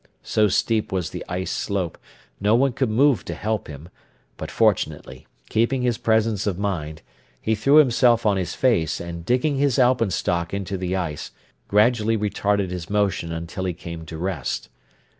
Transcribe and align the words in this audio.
So 0.23 0.47
steep 0.47 0.91
was 0.91 1.11
the 1.11 1.23
ice 1.29 1.51
slope 1.51 1.95
no 2.39 2.55
one 2.55 2.73
could 2.73 2.89
move 2.89 3.23
to 3.25 3.35
help 3.35 3.67
him, 3.67 3.87
but 4.35 4.49
fortunately, 4.49 5.27
keeping 5.47 5.83
his 5.83 5.99
presence 5.99 6.47
of 6.47 6.57
mind, 6.57 7.03
he 7.39 7.53
threw 7.53 7.75
himself 7.75 8.25
on 8.25 8.35
his 8.35 8.55
face 8.55 8.99
and 8.99 9.23
digging 9.23 9.57
his 9.57 9.77
alpenstock 9.77 10.55
into 10.55 10.75
the 10.75 10.95
ice, 10.95 11.29
gradually 11.67 12.17
retarded 12.17 12.71
his 12.71 12.89
motion 12.89 13.31
until 13.31 13.65
he 13.65 13.73
came 13.73 14.03
to 14.07 14.17
rest. 14.17 14.69